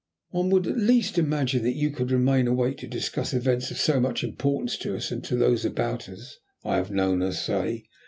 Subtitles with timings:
[0.31, 3.99] "One would at least imagine that you could remain awake to discuss events of so
[3.99, 7.83] much importance to us and to those about us," I have known her say.